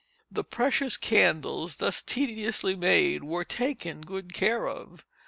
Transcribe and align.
The 0.31 0.43
precious 0.43 0.97
candles 0.97 1.77
thus 1.77 2.01
tediously 2.01 2.75
made 2.75 3.23
were 3.23 3.45
taken 3.45 4.01
good 4.01 4.33
care 4.33 4.67
of. 4.67 5.05